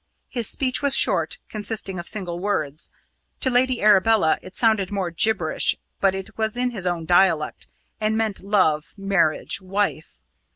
His 0.29 0.49
speech 0.49 0.81
was 0.81 0.95
short, 0.95 1.37
consisting 1.47 1.99
of 1.99 2.07
single 2.07 2.39
words. 2.39 2.89
To 3.41 3.51
Lady 3.51 3.83
Arabella 3.83 4.39
it 4.41 4.55
sounded 4.55 4.91
mere 4.91 5.11
gibberish, 5.11 5.77
but 5.99 6.15
it 6.15 6.39
was 6.39 6.57
in 6.57 6.71
his 6.71 6.87
own 6.87 7.05
dialect, 7.05 7.67
and 7.99 8.17
meant 8.17 8.41
love, 8.41 8.95
marriage, 8.97 9.61
wife. 9.61 10.19